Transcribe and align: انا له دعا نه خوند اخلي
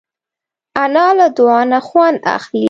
انا 0.83 1.05
له 1.17 1.25
دعا 1.37 1.61
نه 1.71 1.79
خوند 1.87 2.17
اخلي 2.35 2.59